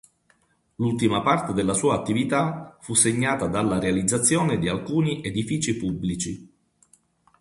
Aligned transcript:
L'ultima 0.77 1.21
parte 1.21 1.53
della 1.53 1.75
sua 1.75 1.93
attività 1.93 2.75
fu 2.81 2.95
segnata 2.95 3.45
dalla 3.45 3.77
realizzazione 3.77 4.57
di 4.57 4.67
alcuni 4.67 5.21
edifici 5.23 5.77
pubblici. 5.77 6.51